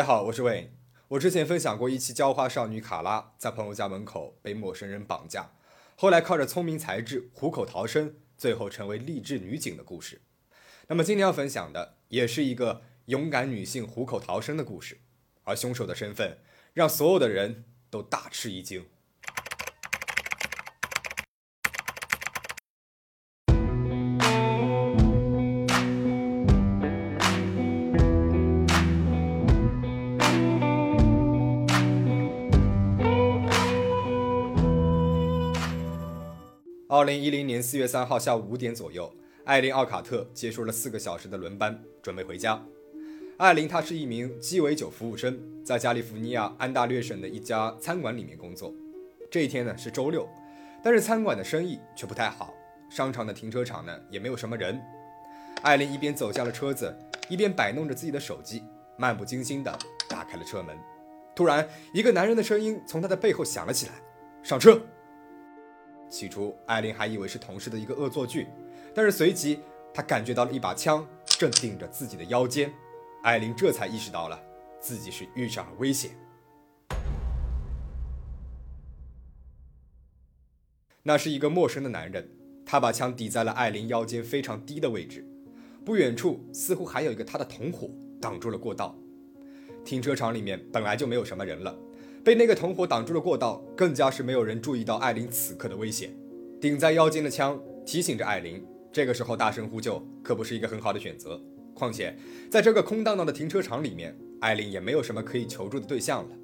[0.00, 0.72] 大家好，我是魏。
[1.08, 5.50] 我之前分享过一期浇花少女卡拉在朋友家门口被陌生人绑架，
[5.94, 10.22] 后来靠着聪明才智虎口逃生，最后成为励志女警的故事。
[10.86, 14.98] 那么今天要分享的也是一个勇敢女性虎口逃生的故事，
[15.44, 16.38] 而凶手的身份
[16.72, 18.86] 让所有的人都大吃一惊。
[37.00, 39.10] 二零一零年四月三号下午五点左右，
[39.46, 42.62] 艾琳·奥卡特结束了四个小时的轮班，准备回家。
[43.38, 48.74] 艾琳她是一名鸡尾酒服务生，在加利福尼亚安大略省的一家餐馆里面工作。
[49.30, 50.28] 这一天呢是周六，
[50.84, 52.52] 但是餐馆的生意却不太好，
[52.90, 54.78] 商场的停车场呢也没有什么人。
[55.62, 56.94] 艾琳一边走下了车子，
[57.30, 58.62] 一边摆弄着自己的手机，
[58.98, 60.76] 漫不经心地打开了车门。
[61.34, 63.92] 突然，一个男人的声音从他的背后响了起来
[64.44, 64.78] ：“上车。”
[66.10, 68.48] 起初，艾琳还以为是同事的一个恶作剧，
[68.92, 69.60] 但是随即
[69.94, 72.70] 她感觉到了一把枪正顶着自己的腰间，
[73.22, 74.38] 艾琳这才意识到了
[74.80, 76.10] 自己是遇上了危险。
[81.02, 82.28] 那是一个陌生的男人，
[82.66, 85.26] 他把枪抵在了艾琳腰间非常低的位置，
[85.84, 87.88] 不远处似乎还有一个他的同伙
[88.20, 88.94] 挡住了过道。
[89.82, 91.74] 停车场里面本来就没有什么人了。
[92.22, 96.10] 被那个同伙挡住了过道，更加是没有人注意到艾琳此刻的危险。
[96.60, 98.62] 顶在腰间的枪提醒着艾琳，
[98.92, 101.40] 这个时候大声呼救可不是一个很好的选择。
[101.72, 102.14] 况且，
[102.50, 106.36] 在这个空荡荡的停车场里面，艾琳也没有什么可以求助的对象了。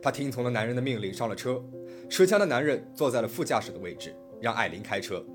[0.00, 1.60] 她听从了男人的命令上了车，
[2.08, 5.26] 持枪的男人坐在了副驾驶的位置，让艾琳开车，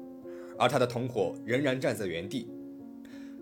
[0.58, 2.50] 而他的同伙仍然站在原地。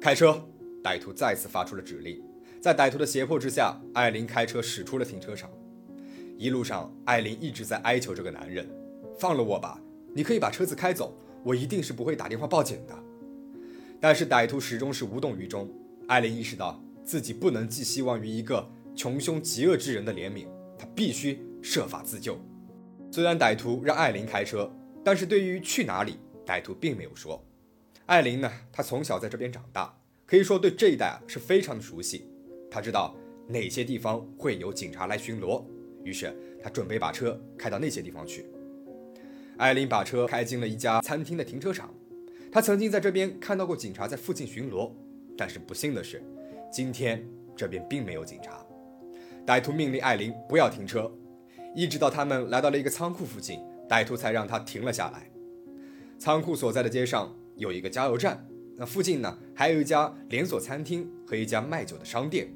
[0.02, 0.44] 开车！
[0.84, 2.20] 歹徒再次发出了指令。
[2.60, 5.52] 在歹徒的胁迫之下，艾琳开车驶出了停车场。
[6.42, 8.68] 一路上，艾琳一直在哀求这个男人
[9.20, 9.80] ：“放了我吧，
[10.12, 12.98] 你可以把车子开走，我一定是不会打电话报警的。”
[14.02, 15.72] 但是歹徒始终是无动于衷。
[16.08, 20.48] 艾琳意识到自己不能寄希望于一个穷凶极恶之人的怜悯，
[20.80, 22.36] 她必须设法自救。
[23.12, 24.74] 虽然歹徒让艾琳开车，
[25.06, 27.46] 但是对于去哪里，歹徒并没有说。
[28.08, 29.96] 艾琳呢，她从小在这边长大，
[30.26, 32.26] 可以说对这一带是非常的熟悉。
[32.72, 33.16] 她知道
[33.48, 35.64] 哪些地方会有警察来巡逻。
[36.04, 38.46] 于是他准备把车开到那些地方去。
[39.58, 41.94] 艾琳把车开进了一家餐厅的停车场。
[42.52, 44.92] 他曾经在这边看到过警察在附近巡逻，
[45.38, 46.22] 但是不幸的是，
[46.70, 47.26] 今天
[47.56, 48.66] 这边并没有警察。
[49.46, 51.10] 歹徒命令艾琳不要停车，
[51.76, 55.30] 一直到他们来到了一个仓库附近，歹徒才让他停了下来。
[56.20, 58.46] 仓库所在的街上有一个加油站，
[58.76, 62.52] 那附近呢还有一家连锁餐厅和一家卖酒的商店。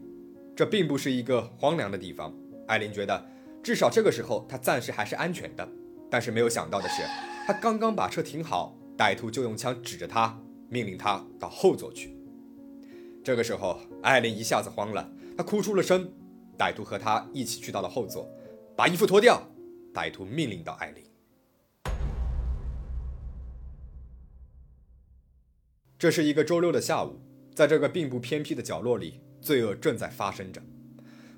[0.56, 2.34] 这并不是一个荒凉的地方。
[2.68, 3.35] 艾琳觉得。
[3.66, 5.68] 至少这个时候，他暂时还是安全的。
[6.08, 7.02] 但是没有想到的是，
[7.48, 10.40] 他刚刚把车停好，歹徒就用枪指着他，
[10.70, 12.16] 命令他到后座去。
[13.24, 16.08] 这个时候，艾琳一下子慌了，她哭出了声。
[16.56, 18.30] 歹徒和他一起去到了后座，
[18.76, 19.42] 把衣服脱掉。
[19.92, 21.04] 歹徒命令到艾琳。
[25.98, 27.20] 这是一个周六的下午，
[27.56, 30.62] 在这个并不偏僻的角落里，罪恶正在发生着。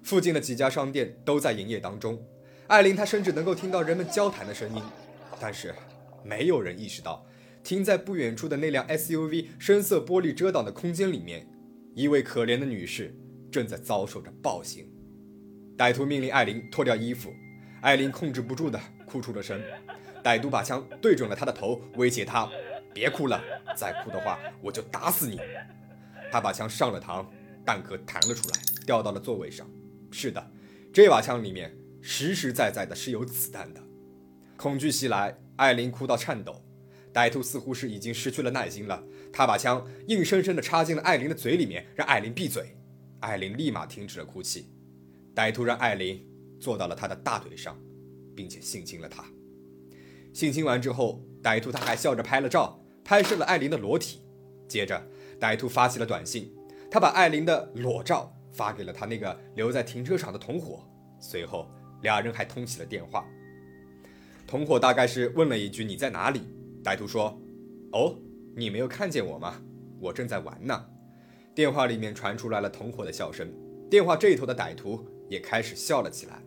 [0.07, 2.25] 附近的几家商店都在营业当中，
[2.67, 4.81] 艾琳她甚至能够听到人们交谈的声音，
[5.37, 5.75] 但是
[6.23, 7.25] 没有人意识到，
[7.61, 11.45] 停在不远处的那辆 SUV 深色玻璃遮挡的空间里面，
[11.93, 13.13] 一位可怜的女士
[13.51, 14.89] 正在遭受着暴行。
[15.77, 17.33] 歹徒命令艾琳脱掉衣服，
[17.81, 19.61] 艾琳控制不住的哭出了声。
[20.23, 22.49] 歹徒把枪对准了她的头，威胁她
[22.95, 23.43] ：“别哭了，
[23.75, 25.37] 再哭的话我就打死你。”
[26.31, 27.25] 他把枪上了膛，
[27.65, 29.69] 弹壳弹了出来，掉到了座位上。
[30.11, 30.51] 是的，
[30.93, 33.81] 这把枪里面实实在在的是有子弹的。
[34.55, 36.63] 恐惧袭来，艾琳哭到颤抖。
[37.13, 39.03] 歹徒似乎是已经失去了耐心了，
[39.33, 42.77] 他把枪硬生生地插进了艾琳的嘴里面，让艾琳闭嘴。
[43.21, 44.69] 艾琳立马停止了哭泣。
[45.33, 46.23] 歹徒让艾琳
[46.59, 47.75] 坐到了他的大腿上，
[48.35, 49.25] 并且性侵了她。
[50.31, 54.21] 性侵完之后，歹徒他还笑着拍了照，拍摄了艾琳的裸体。
[54.67, 55.07] 接着，
[55.39, 56.53] 歹徒发起了短信，
[56.91, 58.36] 他把艾琳的裸照。
[58.57, 60.83] 发给了他那个留在停车场的同伙，
[61.19, 61.69] 随后
[62.01, 63.23] 俩人还通起了电话。
[64.47, 66.41] 同伙大概是问了一句：“你在哪里？”
[66.83, 67.39] 歹徒说
[67.93, 68.17] ：“哦，
[68.55, 69.61] 你没有看见我吗？
[69.99, 70.85] 我正在玩呢。”
[71.53, 73.47] 电话里面传出来了同伙的笑声，
[73.91, 76.41] 电话这头的歹徒也开始笑了起来。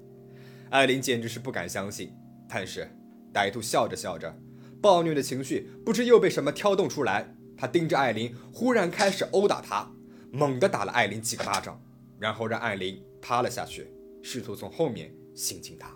[0.71, 2.13] 艾琳简直是不敢相信，
[2.49, 2.89] 但是
[3.33, 4.37] 歹徒笑着笑着，
[4.81, 9.93] 暴虐的情绪不知又被什么挑动出来，他盯着艾琳，忽然开始殴打她，
[10.33, 11.79] 猛地打了艾琳几个巴掌。
[12.20, 13.90] 然后让艾琳趴了下去，
[14.22, 15.93] 试图从后面性侵她。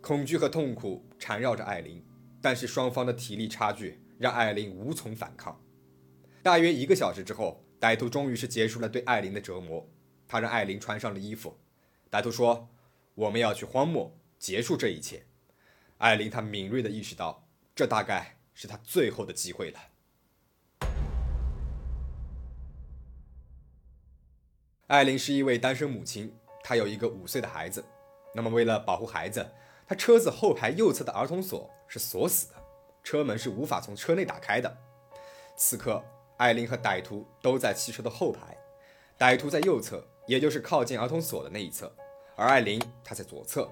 [0.00, 2.02] 恐惧和痛苦缠绕着艾琳，
[2.40, 5.60] 但是双方的体力差距让艾琳无从反抗。
[6.42, 9.86] 大约一个小时之后，歹徒终于是结束了对艾琳的折磨。
[10.26, 11.56] 他让艾琳穿上了衣服。
[12.10, 12.68] 歹徒说
[13.14, 15.26] ：“我们要去荒漠结束这一切。”
[15.98, 19.78] 艾琳她敏锐地意识到，这大概是她最后的机会了。
[24.88, 27.84] 艾琳是一位单身母亲，她有一个五岁的孩子。
[28.32, 29.44] 那么，为了保护孩子，
[29.84, 32.54] 她车子后排右侧的儿童锁是锁死的，
[33.02, 34.76] 车门是无法从车内打开的。
[35.56, 36.00] 此刻，
[36.36, 38.56] 艾琳和歹徒都在汽车的后排，
[39.18, 41.92] 歹徒在右侧，也就是靠近儿童锁的那一侧，
[42.36, 43.68] 而艾琳她在左侧。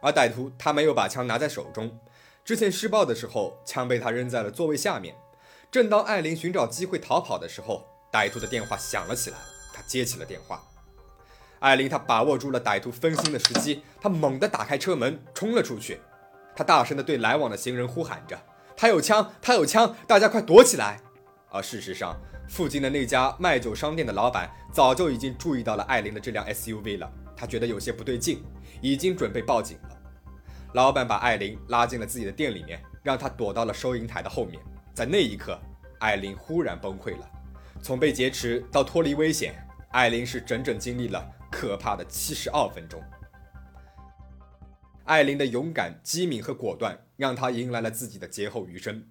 [0.00, 2.00] 而歹徒他没有把枪拿在手中，
[2.42, 5.14] 之前施暴的时候，枪被他扔在了座位下面。
[5.70, 9.36] 正当艾琳寻找机会逃跑的时候，歹徒的电话响了起来。
[9.74, 10.62] 他接起了电话，
[11.58, 16.00] 艾琳，她把握住了歹徒分心的时机，她猛地打开车门，冲了出去。
[16.54, 18.40] 她大声地对来往的行人呼喊着
[18.76, 21.00] ：“他有枪，他有枪，大家快躲起来！”
[21.50, 22.16] 而事实上，
[22.48, 28.44] 附近的那家卖酒商店的老板早就已经注意到了艾琳的这辆 SUV 了，他觉得有些不对劲，
[28.80, 29.96] 已经准备报警了。
[30.74, 34.60] 老板把艾琳拉进了自己的店里面，让她躲到了收银台的后面。
[34.92, 35.58] 在那一刻，
[35.98, 37.30] 艾琳忽然崩溃了。
[37.82, 39.54] 从被劫持到脱离危险，
[39.94, 43.00] 艾琳是整整经历了可怕的七十二分钟。
[45.04, 49.08] 艾琳的勇敢、机敏和果断，让她迎来了自己的劫后余生。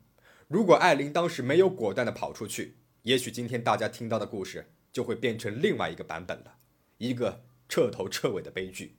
[0.49, 6.55] 如果艾琳当时没有果断地跑出去，也许今天大家听到的故事就会变成另外一个版本了，
[6.97, 8.97] 一个彻头彻尾的悲剧。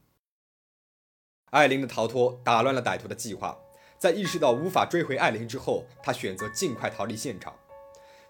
[1.51, 3.59] 艾琳的逃脱打乱了歹徒的计划，
[3.99, 7.55] 在意识到无法追回艾琳之后，他选择尽快逃离现场。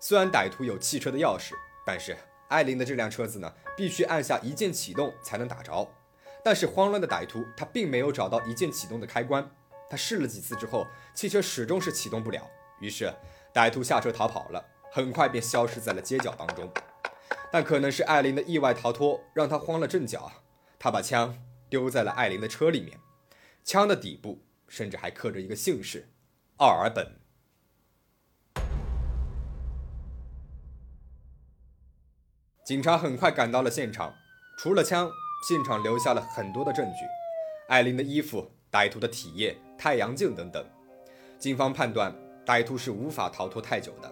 [0.00, 1.52] 虽然歹徒有汽车的钥匙，
[1.86, 2.16] 但是
[2.54, 5.92] 艾琳的这辆车子呢，必须按下一键启动才能打着。
[6.44, 9.50] 但是慌乱的歹徒他并没有找到一键启动的开关，
[9.90, 12.48] 他试了几次之后，汽车始终是启动不了。
[12.78, 13.12] 于是
[13.52, 16.70] 歹徒下车逃跑了，很快便消失在了街角当中。
[17.50, 20.30] 但可能是艾琳的意外逃脱让他慌了阵脚，
[20.78, 21.36] 他把枪
[21.68, 23.00] 丢在了艾琳的车里面，
[23.64, 26.08] 枪的底部甚至还刻着一个姓氏：
[26.58, 27.23] 奥尔本。
[32.64, 34.10] 警察很快赶到了现场，
[34.56, 35.10] 除了枪，
[35.46, 37.04] 现场留下了很多的证据：
[37.68, 40.64] 艾琳的衣服、歹徒的体液、太阳镜等等。
[41.38, 42.16] 警方判断
[42.46, 44.10] 歹徒是无法逃脱太久的。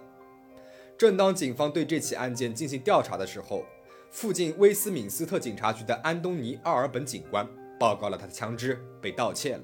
[0.95, 3.65] 正当警方对这起案件进行调查的时候，
[4.11, 7.47] 附近威斯敏斯特警察局的安东尼·奥尔本警官
[7.79, 9.63] 报告了他的枪支被盗窃了，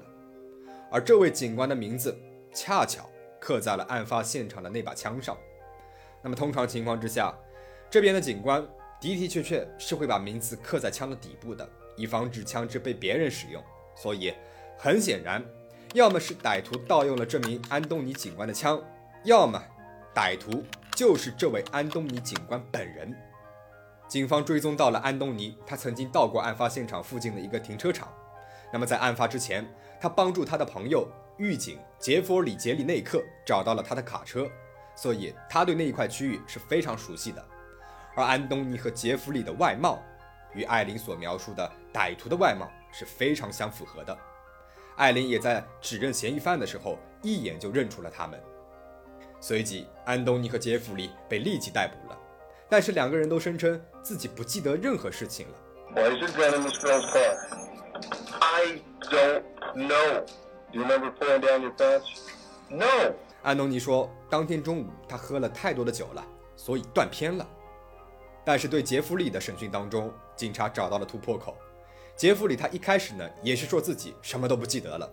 [0.90, 2.18] 而这位警官的名字
[2.52, 3.08] 恰巧
[3.38, 5.38] 刻在了案发现场的那把枪上。
[6.22, 7.32] 那么，通常情况之下，
[7.88, 8.66] 这边的警官。
[9.00, 13.62] 的的确确是会把名字刻在枪的底部的，以防止枪支被别人使用。
[13.96, 14.32] 所以，
[14.78, 15.44] 很显然，
[15.94, 18.80] 要么是歹徒盗用了这名安东尼警官的枪，
[19.24, 19.62] 要么
[20.14, 20.62] 歹徒
[20.94, 23.14] 就是这位安东尼警官本人。
[24.06, 28.12] 警方追踪到了安东尼，他曾经到过案发现场附近的一个停车场。
[28.72, 29.66] 那么，在案发之前，
[30.00, 31.08] 他帮助他的朋友
[31.38, 34.48] 狱警杰弗里·杰里内克找到了他的卡车，
[34.94, 37.44] 所以他对那一块区域是非常熟悉的。
[38.14, 40.02] 而安东尼和杰弗里的外貌，
[40.54, 44.16] 与艾琳所描述的歹徒的外貌是非常相符合的。
[44.96, 48.38] 艾琳也在指认嫌疑犯的时候，一眼就认出了他们。
[49.40, 52.18] 随即，安东尼和杰弗里被立即逮捕了，
[52.68, 55.54] 但是两个人都声称自己不记得任何事情了。
[55.94, 57.36] Why is your gun in this girl's car?
[58.40, 59.42] I don't
[59.74, 60.24] know.
[60.72, 62.04] Do you remember pulling down your pants?
[62.68, 63.14] No.
[63.42, 66.22] 安东尼说，当天中午他喝了太多的酒了，
[66.56, 67.48] 所以断片了。
[68.44, 71.56] 但是对杰弗里的审讯当中，警察找到了突破口。
[72.16, 75.10] 杰弗里他一开始呢也是说自己什么都不记得了。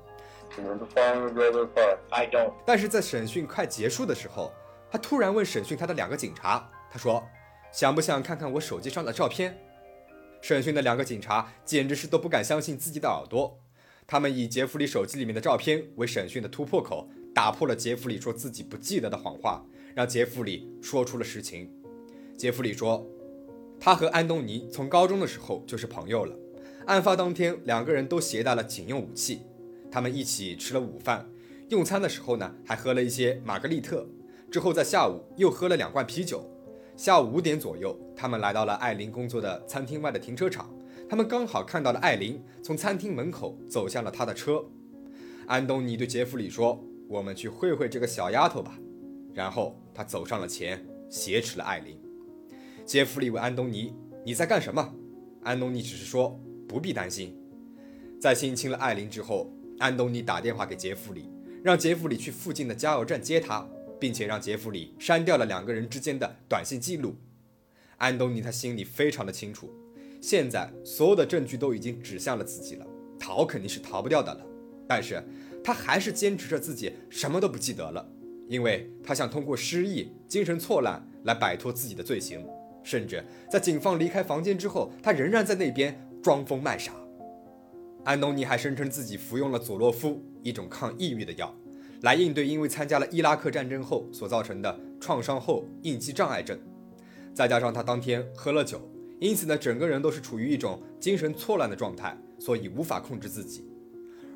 [2.66, 4.52] 但是在审讯快结束的时候，
[4.90, 7.24] 他突然问审讯他的两个警察，他说
[7.72, 9.58] ：“想不想看看我手机上的照片？”
[10.42, 13.60] 审讯的两个警察简直是都不敢相信自己的耳朵。
[14.06, 21.70] 他们以杰弗里手机里面的照片为审讯的突破口，打破了杰弗里说自己不记得的谎话，让杰弗里说出了实情。
[22.38, 23.06] 杰弗里说。
[23.80, 26.36] 他和安东尼从高中的时候就是朋友了。
[26.86, 29.42] 案发当天，两个人都携带了警用武器。
[29.92, 31.30] 他们一起吃了午饭，
[31.70, 34.08] 用餐的时候呢，还喝了一些玛格丽特。
[34.50, 36.50] 之后在下午又喝了两罐啤酒。
[36.96, 40.74] 下午五点左右，他们来到了艾琳工作的餐厅外的停车场。
[41.10, 44.64] 他们刚好看到了艾琳从餐厅门口走向了他的车。
[45.46, 48.78] 安东尼对杰弗里说：“我们去会会这个小丫头吧。”
[49.34, 51.98] 然后他走上了前，挟持了艾琳。
[52.88, 54.96] 杰弗里问安东尼：“你在干什么？”
[55.44, 56.40] 安东尼只是说
[56.70, 57.38] 不必担心。
[58.18, 61.30] 在性侵了艾琳之后，安东尼打电话给杰弗里，
[61.62, 63.68] 让杰弗里去附近的加油站接他，
[64.00, 67.14] 并且让杰弗里删掉了两个人之间的短信记录。
[67.98, 69.70] 安东尼他心里非常的清楚，
[70.22, 72.88] 现在所有的证据都已经指向了自己了，
[73.20, 74.46] 逃肯定是逃不掉的了。
[74.88, 75.22] 但是
[75.62, 78.10] 他还是坚持着自己什么都不记得了，
[78.48, 82.48] 因为他想通过失忆、精神错乱来摆脱自己的罪行。
[82.88, 86.94] 甚至在警方离开房间之后，他仍然在那边装疯卖傻。
[88.06, 91.54] 安东尼还声称自己服用了佐洛夫，一种抗抑郁的药，
[92.04, 96.58] 来应对因为参加了伊拉克战争后所造成的创伤后应激障碍症。
[97.34, 98.80] 再加上他当天喝了酒，
[99.20, 103.66] 因此呢，整个人都是处于一种精神错乱的状态，所以无法控制自己。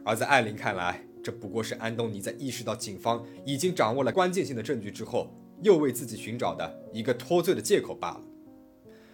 [0.04, 8.22] 而在艾琳看来，这不过是安东尼在意识到警方已经掌握了关键性的证据之后，又为自己寻找的一个脱罪的借口罢了。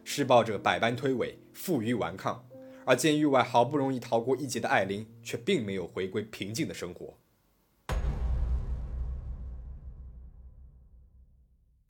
[0.09, 2.47] 施暴者百般推诿，负隅顽抗，
[2.85, 7.19] 而监狱外好不容易逃过一劫的艾琳，却并没有回归平静的生活。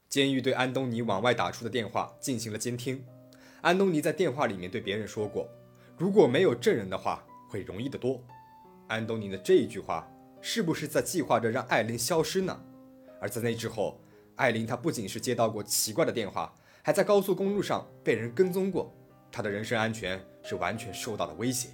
[0.09, 3.05] 监狱对安东尼往外打出的电话进行了监听。
[3.61, 5.47] 安东尼在电话里面对别人说过
[5.95, 8.19] ：“如果没有证人的话，会容易得多。”
[8.89, 12.59] 安东尼的这一句话，是不是在计划着让艾琳消失呢？
[13.21, 14.01] 而在那之后，
[14.37, 16.51] 艾琳她不仅是接到过奇怪的电话。
[16.87, 18.95] 还在高速公路上被人跟踪过，
[19.29, 21.67] 他的人身安全是完全受到了威胁。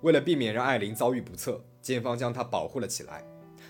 [0.00, 3.22] 为了避免让艾琳遭遇不测，检方将她保护了起来。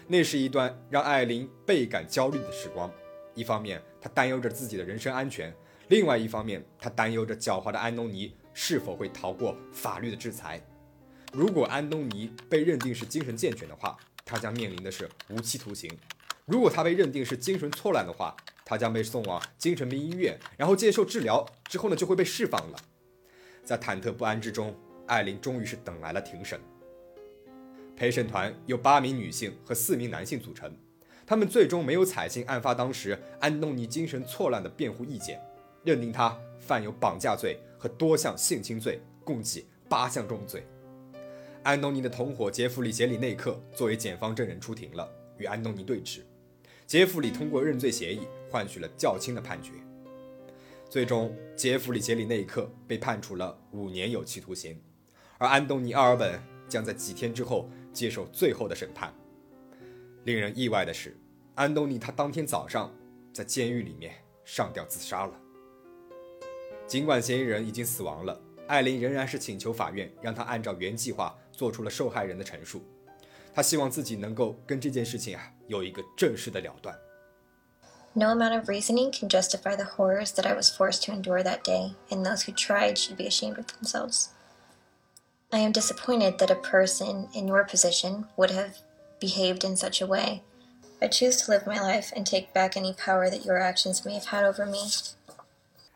[0.07, 2.89] 那是一段让艾琳倍感焦虑的时光。
[3.35, 5.51] 一方面，她担忧着自己的人身安全；
[5.89, 10.65] 另外一方面，她担忧着狡猾的安东尼是否会逃过法律的制裁。
[11.33, 15.91] 如果安东尼被认定是精神健全的话，他将面临的是无期徒刑；
[16.45, 22.79] 如果他被认定是精神错乱的话，他将被送往精神病医院，然后接受治疗，之后呢就会被释放了。
[23.63, 24.75] 在忐忑不安之中，
[25.07, 26.59] 艾琳终于是等来了庭审。
[27.97, 30.75] 陪审团由八名女性和四名男性组成，
[31.27, 35.41] 他们最终没有采信案发当时安东尼精神错乱的辩护意见，
[35.85, 40.67] 认定他犯有绑架罪和多项性侵罪，共计八项重罪。
[41.63, 46.21] 安东尼的同伙杰弗里·杰里内克作为检方证人出庭了，与安东尼对峙。
[46.87, 49.73] 杰弗里通过认罪协议换取了较轻的判决，
[50.91, 54.79] 最终杰弗里·杰里内克被判处了五年有期徒刑，
[55.39, 59.13] 而安东尼·奥尔本将在几天之后接受最后的审判。
[60.25, 61.17] 令人意外的是，
[61.55, 62.95] 安东尼他当天早上
[63.33, 64.15] 在监狱里面
[64.45, 65.41] 上吊自杀了。
[66.87, 68.39] 尽管嫌疑人已经死亡了，
[68.69, 72.85] 艾琳仍然是请求法院让他按照原计划做出了受害人的陈述。
[73.54, 76.98] 他希望自己能够跟这件事情啊有一个正式的了断。
[78.14, 81.94] No amount of reasoning can justify the horrors that I was forced to endure that day,
[82.10, 84.30] and those who tried should be ashamed of themselves.
[85.52, 88.78] I am disappointed that a person in your position would have
[89.20, 90.42] behaved in such a way.
[91.02, 94.20] I choose to live my life and take back any power that your actions may
[94.20, 94.90] have had over me.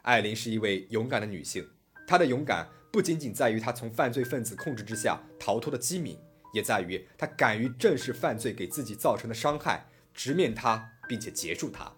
[0.03, 1.68] 艾琳是一位勇敢的女性，
[2.08, 6.18] 她的勇敢不仅仅在于她从犯罪分子控制之下逃脱的机敏。
[6.52, 11.93] 也在于他敢于正视犯罪给自己造成的伤害，直面他，并且结束他。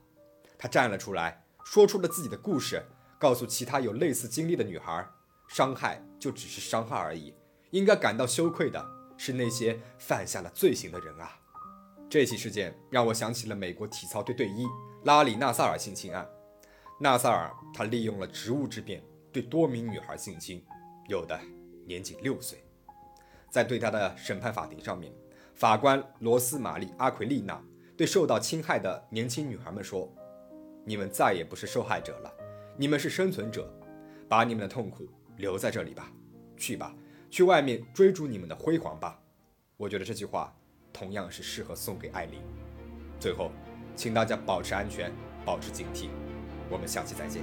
[0.59, 2.83] 他站了出来，说出了自己的故事，
[3.19, 5.07] 告诉其他有类似经历的女孩：
[5.49, 7.35] 伤害就只是伤害而已，
[7.71, 8.85] 应该感到羞愧的
[9.17, 11.39] 是那些犯下了罪行的人啊！
[12.09, 14.67] 这起事件让我想起了美国体操队队医
[15.05, 16.29] 拉里·纳萨尔性侵案。
[17.01, 19.03] 纳萨尔他利用了职务之便，
[19.33, 20.63] 对多名女孩性侵，
[21.09, 21.41] 有的
[21.87, 22.63] 年仅六岁。
[23.51, 25.13] 在对他的审判法庭上面，
[25.55, 27.61] 法官罗斯玛丽·阿奎丽娜
[27.97, 30.11] 对受到侵害的年轻女孩们说
[30.87, 32.33] ：“你们再也不是受害者了，
[32.77, 33.69] 你们是生存者，
[34.29, 36.11] 把你们的痛苦留在这里吧，
[36.57, 36.95] 去吧，
[37.29, 39.21] 去外面追逐你们的辉煌吧。”
[39.77, 40.55] 我觉得这句话
[40.93, 42.41] 同样是适合送给艾琳。
[43.19, 43.51] 最后，
[43.97, 45.13] 请大家保持安全，
[45.45, 46.09] 保持警惕。
[46.71, 47.43] 我们下期再见。